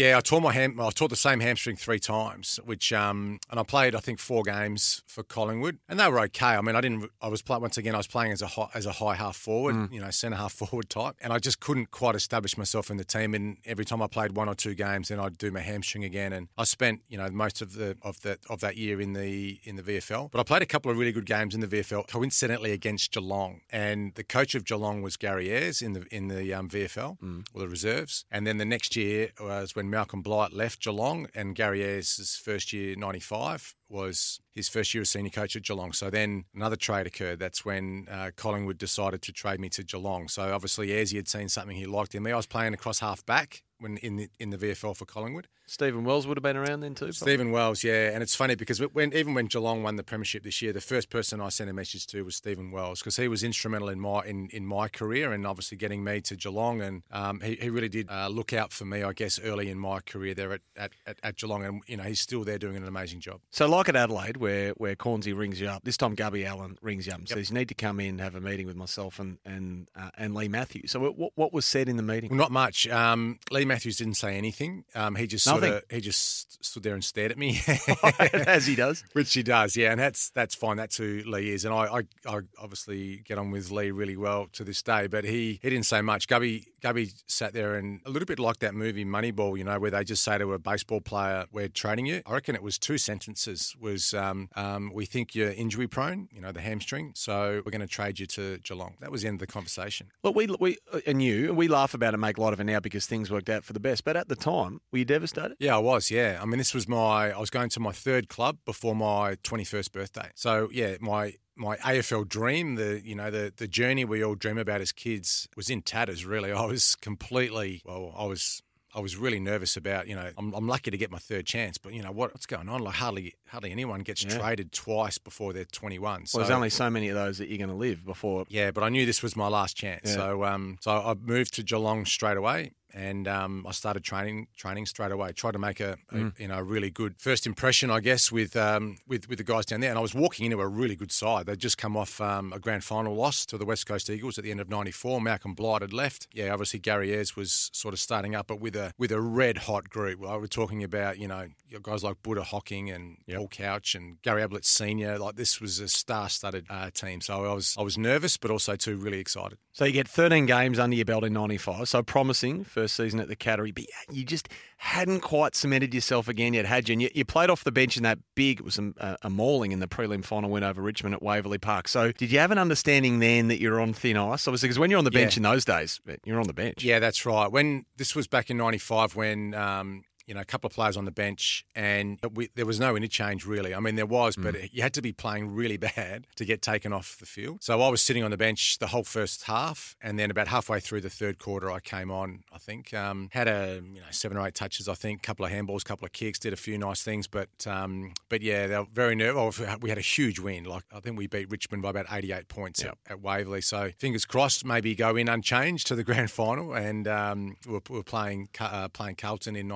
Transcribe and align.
Yeah, 0.00 0.16
I 0.16 0.22
tore 0.22 0.40
my 0.40 0.50
ham. 0.50 0.80
I 0.80 0.88
tore 0.88 1.08
the 1.08 1.14
same 1.14 1.40
hamstring 1.40 1.76
three 1.76 1.98
times, 1.98 2.58
which 2.64 2.90
um, 2.90 3.38
and 3.50 3.60
I 3.60 3.62
played 3.62 3.94
I 3.94 3.98
think 3.98 4.18
four 4.18 4.42
games 4.42 5.02
for 5.06 5.22
Collingwood, 5.22 5.76
and 5.90 6.00
they 6.00 6.08
were 6.08 6.20
okay. 6.20 6.46
I 6.46 6.62
mean, 6.62 6.74
I 6.74 6.80
didn't. 6.80 7.10
I 7.20 7.28
was 7.28 7.42
playing 7.42 7.60
once 7.60 7.76
again. 7.76 7.94
I 7.94 7.98
was 7.98 8.06
playing 8.06 8.32
as 8.32 8.40
a 8.40 8.46
high, 8.46 8.68
as 8.72 8.86
a 8.86 8.92
high 8.92 9.14
half 9.14 9.36
forward, 9.36 9.92
you 9.92 10.00
know, 10.00 10.10
centre 10.10 10.38
half 10.38 10.52
forward 10.60 10.88
type, 10.88 11.16
and 11.20 11.34
I 11.34 11.38
just 11.38 11.60
couldn't 11.60 11.90
quite 11.90 12.14
establish 12.14 12.56
myself 12.56 12.90
in 12.90 12.96
the 12.96 13.04
team. 13.04 13.34
And 13.34 13.58
every 13.66 13.84
time 13.84 14.00
I 14.00 14.06
played 14.06 14.34
one 14.34 14.48
or 14.48 14.54
two 14.54 14.74
games, 14.74 15.08
then 15.08 15.20
I'd 15.20 15.36
do 15.36 15.50
my 15.50 15.60
hamstring 15.60 16.02
again. 16.02 16.32
And 16.32 16.48
I 16.56 16.64
spent 16.64 17.02
you 17.10 17.18
know 17.18 17.28
most 17.28 17.60
of 17.60 17.74
the 17.74 17.98
of 18.00 18.22
that 18.22 18.38
of 18.48 18.60
that 18.60 18.78
year 18.78 19.02
in 19.02 19.12
the 19.12 19.60
in 19.64 19.76
the 19.76 19.82
VFL, 19.82 20.30
but 20.30 20.40
I 20.40 20.44
played 20.44 20.62
a 20.62 20.66
couple 20.66 20.90
of 20.90 20.96
really 20.96 21.12
good 21.12 21.26
games 21.26 21.54
in 21.54 21.60
the 21.60 21.68
VFL, 21.68 22.08
coincidentally 22.08 22.72
against 22.72 23.12
Geelong, 23.12 23.60
and 23.68 24.14
the 24.14 24.24
coach 24.24 24.54
of 24.54 24.64
Geelong 24.64 25.02
was 25.02 25.18
Gary 25.18 25.50
Ayres 25.50 25.82
in 25.82 25.92
the 25.92 26.06
in 26.10 26.28
the 26.28 26.54
um, 26.54 26.70
VFL 26.70 27.18
or 27.52 27.60
the 27.60 27.68
reserves, 27.68 28.24
and 28.30 28.46
then 28.46 28.56
the 28.56 28.64
next 28.64 28.96
year 28.96 29.28
was 29.38 29.76
when 29.76 29.89
Malcolm 29.90 30.22
Blight 30.22 30.52
left 30.52 30.82
Geelong, 30.82 31.26
and 31.34 31.54
Gary 31.54 31.82
Ayres' 31.82 32.40
first 32.42 32.72
year 32.72 32.96
'95 32.96 33.74
was 33.88 34.40
his 34.52 34.68
first 34.68 34.94
year 34.94 35.02
as 35.02 35.10
senior 35.10 35.30
coach 35.30 35.56
at 35.56 35.62
Geelong. 35.62 35.92
So 35.92 36.10
then 36.10 36.44
another 36.54 36.76
trade 36.76 37.06
occurred. 37.06 37.38
That's 37.38 37.64
when 37.64 38.06
uh, 38.10 38.30
Collingwood 38.36 38.78
decided 38.78 39.22
to 39.22 39.32
trade 39.32 39.60
me 39.60 39.68
to 39.70 39.82
Geelong. 39.82 40.28
So 40.28 40.54
obviously 40.54 40.92
Ayres 40.92 41.12
had 41.12 41.28
seen 41.28 41.48
something 41.48 41.76
he 41.76 41.86
liked 41.86 42.14
in 42.14 42.22
me. 42.22 42.32
I 42.32 42.36
was 42.36 42.46
playing 42.46 42.74
across 42.74 43.00
half 43.00 43.24
back 43.26 43.62
when 43.80 43.96
in 43.98 44.16
the 44.16 44.30
in 44.38 44.50
the 44.50 44.58
VFL 44.58 44.96
for 44.96 45.04
Collingwood. 45.04 45.48
Stephen 45.66 46.04
Wells 46.04 46.26
would 46.26 46.36
have 46.36 46.42
been 46.42 46.56
around 46.56 46.80
then 46.80 46.94
too. 46.94 47.06
probably. 47.06 47.12
Stephen 47.12 47.52
Wells, 47.52 47.84
yeah, 47.84 48.10
and 48.10 48.24
it's 48.24 48.34
funny 48.34 48.56
because 48.56 48.80
when 48.80 49.12
even 49.12 49.34
when 49.34 49.46
Geelong 49.46 49.82
won 49.82 49.96
the 49.96 50.02
premiership 50.02 50.42
this 50.42 50.60
year, 50.60 50.72
the 50.72 50.80
first 50.80 51.10
person 51.10 51.40
I 51.40 51.48
sent 51.48 51.70
a 51.70 51.72
message 51.72 52.08
to 52.08 52.24
was 52.24 52.34
Stephen 52.34 52.72
Wells 52.72 53.00
because 53.00 53.16
he 53.16 53.28
was 53.28 53.44
instrumental 53.44 53.88
in 53.88 54.00
my 54.00 54.24
in, 54.24 54.48
in 54.52 54.66
my 54.66 54.88
career 54.88 55.32
and 55.32 55.46
obviously 55.46 55.76
getting 55.76 56.02
me 56.02 56.20
to 56.22 56.34
Geelong, 56.34 56.80
and 56.80 57.02
um, 57.12 57.40
he, 57.40 57.54
he 57.54 57.70
really 57.70 57.88
did 57.88 58.10
uh, 58.10 58.28
look 58.28 58.52
out 58.52 58.72
for 58.72 58.84
me, 58.84 59.04
I 59.04 59.12
guess, 59.12 59.38
early 59.38 59.70
in 59.70 59.78
my 59.78 60.00
career 60.00 60.34
there 60.34 60.52
at, 60.52 60.60
at, 60.76 60.92
at, 61.06 61.18
at 61.22 61.36
Geelong, 61.36 61.64
and 61.64 61.82
you 61.86 61.96
know 61.96 62.02
he's 62.02 62.20
still 62.20 62.42
there 62.42 62.58
doing 62.58 62.76
an 62.76 62.86
amazing 62.86 63.20
job. 63.20 63.40
So, 63.50 63.68
like 63.68 63.88
at 63.88 63.94
Adelaide, 63.94 64.38
where 64.38 64.70
where 64.72 64.96
Cornesy 64.96 65.36
rings 65.36 65.60
you 65.60 65.68
up, 65.68 65.84
this 65.84 65.96
time 65.96 66.16
Gubby 66.16 66.44
Allen 66.44 66.78
rings 66.82 67.06
you 67.06 67.12
up 67.12 67.20
and 67.20 67.28
says 67.28 67.50
you 67.50 67.54
need 67.54 67.68
to 67.68 67.74
come 67.74 68.00
in, 68.00 68.18
have 68.18 68.34
a 68.34 68.40
meeting 68.40 68.66
with 68.66 68.76
myself 68.76 69.20
and 69.20 69.38
and 69.44 69.88
uh, 69.94 70.10
and 70.18 70.34
Leigh 70.34 70.48
Matthews. 70.48 70.90
So, 70.90 70.98
what 71.12 71.32
what 71.36 71.52
was 71.52 71.64
said 71.64 71.88
in 71.88 71.96
the 71.96 72.02
meeting? 72.02 72.30
Well, 72.30 72.38
not 72.38 72.50
much. 72.50 72.88
Um, 72.88 73.38
Leigh 73.52 73.64
Matthews 73.70 73.98
didn't 73.98 74.14
say 74.14 74.36
anything. 74.36 74.84
Um, 74.96 75.14
he 75.14 75.28
just 75.28 75.44
Sorta, 75.44 75.84
he 75.88 76.00
just 76.00 76.64
stood 76.64 76.82
there 76.82 76.94
and 76.94 77.04
stared 77.04 77.30
at 77.30 77.38
me. 77.38 77.60
As 78.46 78.66
he 78.66 78.74
does. 78.74 79.04
Which 79.12 79.32
he 79.32 79.44
does, 79.44 79.76
yeah, 79.76 79.92
and 79.92 80.00
that's 80.00 80.30
that's 80.30 80.56
fine. 80.56 80.76
That's 80.76 80.96
who 80.96 81.22
Leigh 81.24 81.50
is, 81.50 81.64
and 81.64 81.72
I, 81.72 81.84
I, 81.84 82.02
I 82.28 82.40
obviously 82.60 83.18
get 83.18 83.38
on 83.38 83.52
with 83.52 83.70
Leigh 83.70 83.92
really 83.92 84.16
well 84.16 84.48
to 84.54 84.64
this 84.64 84.82
day. 84.82 85.06
But 85.06 85.22
he, 85.22 85.60
he 85.62 85.70
didn't 85.70 85.86
say 85.86 86.00
much. 86.00 86.26
Gubby 86.26 86.66
Gubby 86.80 87.12
sat 87.28 87.52
there 87.52 87.76
and 87.76 88.00
a 88.04 88.10
little 88.10 88.26
bit 88.26 88.40
like 88.40 88.58
that 88.58 88.74
movie 88.74 89.04
Moneyball, 89.04 89.56
you 89.56 89.62
know, 89.62 89.78
where 89.78 89.92
they 89.92 90.02
just 90.02 90.24
say 90.24 90.36
to 90.38 90.52
a 90.52 90.58
baseball 90.58 91.00
player, 91.00 91.46
"We're 91.52 91.68
trading 91.68 92.06
you." 92.06 92.22
I 92.26 92.32
reckon 92.32 92.56
it 92.56 92.62
was 92.62 92.76
two 92.76 92.98
sentences. 92.98 93.76
Was 93.80 94.12
um, 94.14 94.48
um, 94.56 94.90
we 94.92 95.06
think 95.06 95.36
you're 95.36 95.52
injury 95.52 95.86
prone, 95.86 96.28
you 96.32 96.40
know, 96.40 96.50
the 96.50 96.60
hamstring, 96.60 97.12
so 97.14 97.62
we're 97.64 97.70
going 97.70 97.80
to 97.80 97.86
trade 97.86 98.18
you 98.18 98.26
to 98.26 98.58
Geelong. 98.58 98.96
That 99.00 99.12
was 99.12 99.22
the 99.22 99.28
end 99.28 99.40
of 99.40 99.46
the 99.46 99.52
conversation. 99.52 100.08
Look, 100.24 100.34
we 100.34 100.48
we 100.58 100.78
and 101.06 101.22
you 101.22 101.54
we 101.54 101.68
laugh 101.68 101.94
about 101.94 102.08
it, 102.08 102.14
and 102.14 102.20
make 102.20 102.36
light 102.36 102.52
of 102.52 102.58
it 102.60 102.64
now 102.64 102.80
because 102.80 103.06
things 103.06 103.30
worked 103.30 103.48
out 103.48 103.59
for 103.64 103.72
the 103.72 103.80
best. 103.80 104.04
But 104.04 104.16
at 104.16 104.28
the 104.28 104.36
time, 104.36 104.80
were 104.92 104.98
you 104.98 105.04
devastated? 105.04 105.56
Yeah, 105.58 105.76
I 105.76 105.78
was. 105.78 106.10
Yeah, 106.10 106.38
I 106.42 106.44
mean, 106.46 106.58
this 106.58 106.74
was 106.74 106.88
my. 106.88 107.30
I 107.32 107.38
was 107.38 107.50
going 107.50 107.70
to 107.70 107.80
my 107.80 107.92
third 107.92 108.28
club 108.28 108.58
before 108.64 108.94
my 108.94 109.36
twenty-first 109.42 109.92
birthday. 109.92 110.30
So 110.34 110.68
yeah, 110.72 110.96
my 111.00 111.34
my 111.56 111.76
AFL 111.78 112.28
dream, 112.28 112.76
the 112.76 113.00
you 113.04 113.14
know 113.14 113.30
the 113.30 113.52
the 113.56 113.68
journey 113.68 114.04
we 114.04 114.24
all 114.24 114.34
dream 114.34 114.58
about 114.58 114.80
as 114.80 114.92
kids, 114.92 115.48
was 115.56 115.68
in 115.70 115.82
tatters. 115.82 116.24
Really, 116.24 116.52
I 116.52 116.64
was 116.64 116.96
completely. 116.96 117.82
Well, 117.84 118.14
I 118.16 118.24
was. 118.24 118.62
I 118.92 118.98
was 118.98 119.14
really 119.16 119.38
nervous 119.38 119.76
about, 119.76 120.08
you 120.08 120.16
know, 120.16 120.32
I'm, 120.36 120.52
I'm 120.52 120.66
lucky 120.66 120.90
to 120.90 120.96
get 120.98 121.12
my 121.12 121.18
third 121.18 121.46
chance, 121.46 121.78
but 121.78 121.92
you 121.94 122.02
know 122.02 122.10
what, 122.10 122.34
what's 122.34 122.44
going 122.46 122.68
on? 122.68 122.80
Like 122.80 122.96
hardly, 122.96 123.34
hardly 123.46 123.70
anyone 123.70 124.00
gets 124.00 124.24
Yeah. 124.24 124.36
traded 124.36 124.72
twice 124.72 125.16
before 125.16 125.52
they're 125.52 125.64
21. 125.64 126.26
So 126.26 126.38
Well, 126.38 126.44
there's 126.44 126.56
only 126.56 126.70
so 126.70 126.90
many 126.90 127.08
of 127.08 127.14
those 127.14 127.38
that 127.38 127.48
you're 127.48 127.58
going 127.58 127.70
to 127.70 127.76
live 127.76 128.04
before. 128.04 128.46
yeah, 128.48 128.72
but 128.72 128.82
I 128.82 128.88
knew 128.88 129.06
this 129.06 129.22
was 129.22 129.36
my 129.36 129.46
last 129.46 129.76
chance. 129.76 130.08
Yeah. 130.08 130.14
So 130.16 130.44
um, 130.44 130.76
so 130.80 130.90
I 130.90 131.14
moved 131.14 131.54
to 131.54 131.62
Geelong 131.62 132.04
straight 132.04 132.36
away. 132.36 132.72
And 132.94 133.28
um, 133.28 133.66
I 133.68 133.72
started 133.72 134.02
training, 134.04 134.48
training 134.56 134.86
straight 134.86 135.12
away. 135.12 135.32
Tried 135.32 135.52
to 135.52 135.58
make 135.58 135.80
a, 135.80 135.96
a 136.10 136.14
Mm. 136.14 136.38
you 136.40 136.48
know 136.48 136.58
a 136.58 136.62
really 136.64 136.90
good 136.90 137.14
first 137.18 137.46
impression, 137.46 137.90
I 137.90 138.00
guess, 138.00 138.30
with 138.32 138.56
um, 138.56 138.96
with 139.06 139.28
with 139.28 139.38
the 139.38 139.44
guys 139.44 139.64
down 139.66 139.80
there. 139.80 139.90
And 139.90 139.98
I 139.98 140.02
was 140.02 140.14
walking 140.14 140.46
into 140.46 140.60
a 140.60 140.68
really 140.68 140.96
good 140.96 141.12
side. 141.12 141.46
They'd 141.46 141.58
just 141.58 141.78
come 141.78 141.96
off 141.96 142.20
um, 142.20 142.52
a 142.52 142.58
grand 142.58 142.84
final 142.84 143.14
loss 143.14 143.46
to 143.46 143.58
the 143.58 143.64
West 143.64 143.86
Coast 143.86 144.10
Eagles 144.10 144.38
at 144.38 144.44
the 144.44 144.50
end 144.50 144.60
of 144.60 144.68
'94. 144.68 145.20
Malcolm 145.20 145.54
Blight 145.54 145.82
had 145.82 145.92
left. 145.92 146.26
Yeah, 146.32 146.52
obviously 146.52 146.80
Gary 146.80 147.12
Ayres 147.12 147.36
was 147.36 147.70
sort 147.72 147.94
of 147.94 148.00
starting 148.00 148.34
up, 148.34 148.48
but 148.48 148.60
with 148.60 148.76
a 148.76 148.92
with 148.98 149.12
a 149.12 149.20
red 149.20 149.58
hot 149.58 149.88
group. 149.88 150.18
Well, 150.20 150.40
we're 150.40 150.46
talking 150.46 150.82
about 150.82 151.18
you 151.18 151.28
know 151.28 151.48
guys 151.82 152.02
like 152.02 152.20
Buddha 152.22 152.42
Hocking 152.42 152.90
and 152.90 153.18
Paul 153.32 153.48
Couch 153.48 153.94
and 153.94 154.20
Gary 154.22 154.42
Ablett 154.42 154.64
Senior. 154.64 155.18
Like 155.18 155.36
this 155.36 155.60
was 155.60 155.78
a 155.78 155.88
star-studded 155.88 156.66
uh, 156.68 156.90
team. 156.90 157.20
So 157.20 157.44
I 157.44 157.54
was 157.54 157.74
I 157.78 157.82
was 157.82 157.96
nervous, 157.96 158.36
but 158.36 158.50
also 158.50 158.74
too 158.76 158.96
really 158.96 159.18
excited. 159.20 159.58
So 159.72 159.84
you 159.84 159.92
get 159.92 160.08
13 160.08 160.46
games 160.46 160.78
under 160.80 160.96
your 160.96 161.04
belt 161.04 161.22
in 161.22 161.32
95. 161.32 161.88
So 161.88 162.02
promising 162.02 162.64
first 162.80 162.96
season 162.96 163.20
at 163.20 163.28
the 163.28 163.36
Cattery, 163.36 163.74
but 163.74 163.84
you 164.10 164.24
just 164.24 164.48
hadn't 164.78 165.20
quite 165.20 165.54
cemented 165.54 165.92
yourself 165.94 166.28
again 166.28 166.54
yet, 166.54 166.64
had 166.64 166.88
you? 166.88 166.94
And 166.94 167.02
you, 167.02 167.10
you 167.14 167.24
played 167.24 167.50
off 167.50 167.64
the 167.64 167.72
bench 167.72 167.96
in 167.96 168.02
that 168.04 168.18
big, 168.34 168.60
it 168.60 168.64
was 168.64 168.78
a, 168.78 169.16
a 169.22 169.28
mauling 169.30 169.72
in 169.72 169.80
the 169.80 169.86
prelim 169.86 170.24
final 170.24 170.50
win 170.50 170.64
over 170.64 170.80
Richmond 170.80 171.14
at 171.14 171.22
Waverley 171.22 171.58
Park. 171.58 171.88
So 171.88 172.12
did 172.12 172.32
you 172.32 172.38
have 172.38 172.50
an 172.50 172.58
understanding 172.58 173.18
then 173.18 173.48
that 173.48 173.60
you're 173.60 173.80
on 173.80 173.92
thin 173.92 174.16
ice? 174.16 174.48
Obviously, 174.48 174.68
because 174.68 174.78
when 174.78 174.90
you're 174.90 174.98
on 174.98 175.04
the 175.04 175.10
bench 175.10 175.36
Yeah. 175.36 175.40
in 175.40 175.42
those 175.42 175.64
days, 175.64 176.00
you're 176.24 176.40
on 176.40 176.46
the 176.46 176.54
bench. 176.54 176.82
Yeah, 176.82 176.98
that's 176.98 177.26
right. 177.26 177.50
When 177.52 177.84
this 177.96 178.14
was 178.16 178.26
back 178.26 178.50
in 178.50 178.56
'95, 178.56 179.16
when 179.16 179.54
um, 179.54 180.04
you 180.30 180.34
know 180.34 180.40
a 180.40 180.44
couple 180.44 180.68
of 180.68 180.72
players 180.72 180.96
on 180.96 181.06
the 181.06 181.10
bench, 181.10 181.64
and 181.74 182.20
we, 182.32 182.50
there 182.54 182.64
was 182.64 182.78
no 182.78 182.94
interchange 182.94 183.44
really. 183.44 183.74
I 183.74 183.80
mean, 183.80 183.96
there 183.96 184.06
was, 184.06 184.36
but 184.36 184.72
you 184.72 184.80
had 184.80 184.94
to 184.94 185.02
be 185.02 185.12
playing 185.12 185.52
really 185.52 185.76
bad 185.96 186.28
to 186.36 186.44
get 186.44 186.62
taken 186.62 186.92
off 186.92 187.18
the 187.18 187.26
field. 187.26 187.64
So 187.64 187.82
I 187.82 187.88
was 187.88 188.00
sitting 188.00 188.22
on 188.22 188.30
the 188.30 188.36
bench 188.36 188.78
the 188.78 188.86
whole 188.86 189.02
first 189.02 189.42
half, 189.44 189.96
and 190.00 190.20
then 190.20 190.30
about 190.30 190.46
halfway 190.46 190.78
through 190.78 191.00
the 191.00 191.10
third 191.10 191.40
quarter, 191.40 191.68
I 191.68 191.80
came 191.80 192.12
on. 192.12 192.44
I 192.52 192.58
think 192.58 192.94
um, 192.94 193.28
had 193.32 193.48
a 193.48 193.82
you 193.92 194.00
know 194.00 194.06
seven 194.12 194.38
or 194.38 194.46
eight 194.46 194.54
touches. 194.54 194.88
I 194.88 194.94
think, 194.94 195.18
a 195.18 195.26
couple 195.26 195.44
of 195.44 195.50
handballs, 195.50 195.82
a 195.82 195.84
couple 195.84 196.06
of 196.06 196.12
kicks, 196.12 196.38
did 196.38 196.52
a 196.52 196.56
few 196.56 196.78
nice 196.78 197.02
things, 197.02 197.26
but 197.26 197.48
um, 197.66 198.12
but 198.28 198.40
yeah, 198.40 198.68
they 198.68 198.78
were 198.78 198.86
very 198.92 199.16
nervous. 199.16 199.60
We 199.80 199.88
had 199.88 199.98
a 199.98 200.02
huge 200.02 200.38
win. 200.38 200.62
Like 200.62 200.84
I 200.92 201.00
think 201.00 201.18
we 201.18 201.26
beat 201.26 201.50
Richmond 201.50 201.82
by 201.82 201.90
about 201.90 202.06
88 202.08 202.46
points 202.46 202.84
at, 202.84 202.96
at 203.08 203.20
Waverley. 203.20 203.62
So 203.62 203.90
fingers 203.98 204.24
crossed, 204.26 204.64
maybe 204.64 204.94
go 204.94 205.16
in 205.16 205.28
unchanged 205.28 205.88
to 205.88 205.96
the 205.96 206.04
grand 206.10 206.30
final. 206.30 206.72
And 206.72 207.08
um, 207.08 207.56
we're, 207.66 207.80
we 207.90 207.96
were 207.96 208.04
playing 208.04 208.48
uh, 208.60 208.86
playing 208.90 209.16
Carlton 209.16 209.56
in 209.56 209.66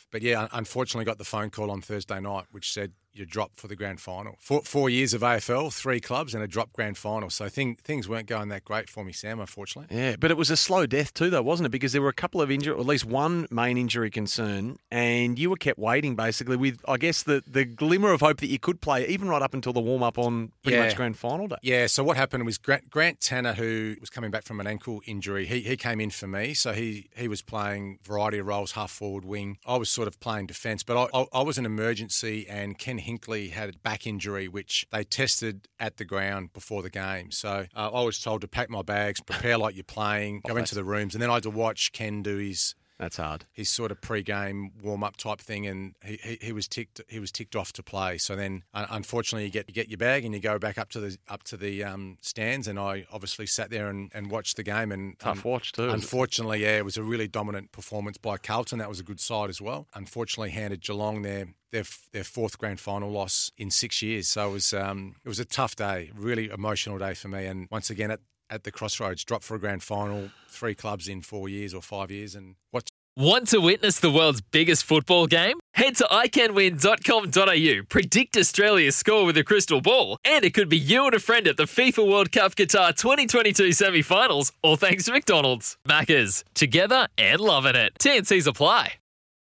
'95. 0.00 0.06
But 0.10 0.22
yeah, 0.22 0.48
unfortunately, 0.52 1.04
got 1.04 1.18
the 1.18 1.24
phone 1.24 1.50
call 1.50 1.70
on 1.70 1.80
Thursday 1.80 2.20
night, 2.20 2.44
which 2.50 2.72
said 2.72 2.92
you 3.12 3.26
dropped 3.26 3.56
for 3.58 3.68
the 3.68 3.76
grand 3.76 4.00
final. 4.00 4.36
Four, 4.40 4.62
four 4.62 4.88
years 4.90 5.12
of 5.14 5.22
AFL, 5.22 5.72
three 5.72 6.00
clubs, 6.00 6.34
and 6.34 6.42
a 6.42 6.46
drop 6.48 6.72
grand 6.72 6.96
final. 6.98 7.30
So 7.30 7.48
thing, 7.48 7.76
things 7.82 8.08
weren't 8.08 8.26
going 8.26 8.48
that 8.48 8.64
great 8.64 8.88
for 8.88 9.04
me, 9.04 9.12
Sam. 9.12 9.40
Unfortunately. 9.40 9.96
Yeah, 9.96 10.16
but 10.18 10.30
it 10.30 10.36
was 10.36 10.50
a 10.50 10.56
slow 10.56 10.86
death 10.86 11.12
too, 11.14 11.30
though, 11.30 11.42
wasn't 11.42 11.66
it? 11.66 11.70
Because 11.70 11.92
there 11.92 12.02
were 12.02 12.08
a 12.08 12.12
couple 12.14 12.40
of 12.40 12.50
injury, 12.50 12.74
or 12.74 12.80
at 12.80 12.86
least 12.86 13.04
one 13.04 13.46
main 13.50 13.76
injury 13.78 14.10
concern, 14.10 14.76
and 14.90 15.38
you 15.38 15.50
were 15.50 15.56
kept 15.56 15.78
waiting 15.78 16.14
basically 16.16 16.56
with, 16.56 16.80
I 16.86 16.96
guess, 16.96 17.22
the, 17.22 17.42
the 17.46 17.64
glimmer 17.64 18.12
of 18.12 18.20
hope 18.20 18.38
that 18.40 18.48
you 18.48 18.58
could 18.58 18.80
play, 18.80 19.06
even 19.08 19.28
right 19.28 19.42
up 19.42 19.54
until 19.54 19.72
the 19.72 19.80
warm 19.80 20.02
up 20.02 20.18
on 20.18 20.52
pretty 20.62 20.76
Yeah. 20.78 20.84
much 20.84 20.96
grand 20.96 21.16
final 21.18 21.46
day. 21.48 21.56
Yeah, 21.62 21.86
so 21.86 22.04
what 22.04 22.16
happened 22.16 22.44
was 22.46 22.58
Grant, 22.58 22.90
Grant 22.90 23.20
Tanner, 23.20 23.54
who 23.54 23.96
was 24.00 24.10
coming 24.10 24.30
back 24.30 24.44
from 24.44 24.60
an 24.60 24.66
ankle 24.66 25.00
injury, 25.06 25.46
he, 25.46 25.60
he 25.60 25.76
came 25.76 26.00
in 26.00 26.10
for 26.10 26.26
me. 26.26 26.54
So 26.54 26.72
he, 26.72 27.08
he 27.16 27.28
was 27.28 27.42
playing 27.42 27.98
variety 28.04 28.38
of 28.38 28.46
roles, 28.46 28.72
half 28.72 28.90
forward, 28.90 29.24
wing. 29.24 29.58
I 29.66 29.76
was 29.76 29.90
sort 29.90 30.06
of 30.08 30.20
playing 30.20 30.46
defence, 30.46 30.82
but 30.82 30.96
I, 30.96 31.18
I, 31.18 31.24
I 31.32 31.42
was 31.42 31.58
an 31.58 31.66
emergency, 31.66 32.46
and 32.48 32.78
Ken 32.78 32.98
Hinkley 33.00 33.50
had 33.50 33.74
a 33.74 33.78
back 33.78 34.06
injury, 34.06 34.48
which 34.48 34.86
they 34.92 35.04
tested 35.04 35.68
at 35.78 35.96
the 35.96 36.04
ground 36.04 36.52
before 36.52 36.82
the 36.82 36.90
game. 36.90 37.30
So 37.30 37.66
uh, 37.74 37.90
I 37.92 38.02
was 38.02 38.18
told 38.18 38.40
to 38.42 38.48
pack 38.48 38.70
my 38.70 38.82
bags, 38.82 39.20
prepare 39.20 39.58
like 39.58 39.74
you're 39.74 39.84
playing, 39.84 40.42
go 40.46 40.56
into 40.56 40.74
the 40.74 40.84
rooms, 40.84 41.14
and 41.14 41.22
then 41.22 41.30
I 41.30 41.34
had 41.34 41.42
to 41.44 41.50
watch 41.50 41.92
Ken 41.92 42.22
do 42.22 42.36
his 42.36 42.74
That's 43.00 43.16
hard. 43.16 43.46
his 43.50 43.70
sort 43.70 43.90
of 43.90 44.00
pre-game 44.02 44.72
warm-up 44.82 45.16
type 45.16 45.40
thing, 45.40 45.66
and 45.66 45.94
he, 46.04 46.18
he, 46.22 46.38
he 46.40 46.52
was 46.52 46.68
ticked 46.68 47.00
he 47.08 47.18
was 47.18 47.32
ticked 47.32 47.56
off 47.56 47.72
to 47.72 47.82
play. 47.82 48.18
So 48.18 48.36
then, 48.36 48.62
unfortunately, 48.74 49.46
you 49.46 49.50
get 49.50 49.68
you 49.68 49.74
get 49.74 49.88
your 49.88 49.96
bag 49.96 50.24
and 50.24 50.34
you 50.34 50.40
go 50.40 50.58
back 50.58 50.76
up 50.76 50.90
to 50.90 51.00
the 51.00 51.16
up 51.26 51.42
to 51.44 51.56
the 51.56 51.82
um, 51.82 52.18
stands, 52.20 52.68
and 52.68 52.78
I 52.78 53.06
obviously 53.10 53.46
sat 53.46 53.70
there 53.70 53.88
and, 53.88 54.10
and 54.14 54.30
watched 54.30 54.56
the 54.56 54.62
game. 54.62 54.92
And 54.92 55.18
Tough 55.18 55.44
um, 55.46 55.50
watch 55.50 55.72
too. 55.72 55.88
Unfortunately, 55.88 56.62
yeah, 56.62 56.76
it 56.76 56.84
was 56.84 56.98
a 56.98 57.02
really 57.02 57.26
dominant 57.26 57.72
performance 57.72 58.18
by 58.18 58.36
Carlton. 58.36 58.78
That 58.78 58.88
was 58.90 59.00
a 59.00 59.04
good 59.04 59.20
side 59.20 59.48
as 59.48 59.60
well. 59.62 59.88
Unfortunately, 59.94 60.50
handed 60.50 60.82
Geelong 60.82 61.22
their 61.22 61.54
their 61.72 61.84
their 62.12 62.24
fourth 62.24 62.58
grand 62.58 62.80
final 62.80 63.10
loss 63.10 63.50
in 63.56 63.70
six 63.70 64.02
years. 64.02 64.28
So 64.28 64.50
it 64.50 64.52
was 64.52 64.72
um, 64.74 65.16
it 65.24 65.28
was 65.28 65.40
a 65.40 65.46
tough 65.46 65.74
day, 65.74 66.10
really 66.14 66.50
emotional 66.50 66.98
day 66.98 67.14
for 67.14 67.28
me. 67.28 67.46
And 67.46 67.66
once 67.70 67.88
again, 67.88 68.10
at 68.10 68.20
at 68.50 68.64
the 68.64 68.72
crossroads, 68.72 69.24
dropped 69.24 69.44
for 69.44 69.54
a 69.54 69.60
grand 69.60 69.82
final, 69.82 70.30
three 70.48 70.74
clubs 70.74 71.08
in 71.08 71.22
four 71.22 71.48
years 71.48 71.72
or 71.72 71.82
five 71.82 72.10
years, 72.10 72.34
and 72.34 72.56
what 72.70 72.90
Want 73.16 73.48
to 73.48 73.58
witness 73.58 73.98
the 73.98 74.10
world's 74.10 74.40
biggest 74.40 74.84
football 74.84 75.26
game? 75.26 75.58
Head 75.74 75.96
to 75.96 76.04
iCanWin.com.au, 76.04 77.82
predict 77.88 78.36
Australia's 78.36 78.96
score 78.96 79.26
with 79.26 79.36
a 79.36 79.42
crystal 79.42 79.80
ball, 79.80 80.16
and 80.24 80.44
it 80.44 80.54
could 80.54 80.68
be 80.68 80.78
you 80.78 81.04
and 81.06 81.14
a 81.14 81.18
friend 81.18 81.48
at 81.48 81.56
the 81.56 81.64
FIFA 81.64 82.08
World 82.08 82.32
Cup 82.32 82.54
Qatar 82.54 82.96
2022 82.96 83.72
semi 83.72 84.02
finals, 84.02 84.52
all 84.62 84.76
thanks 84.76 85.04
to 85.06 85.12
McDonald's. 85.12 85.76
Maccas, 85.86 86.44
together 86.54 87.08
and 87.18 87.40
loving 87.40 87.74
it. 87.74 87.94
TNCs 87.98 88.46
apply. 88.46 88.99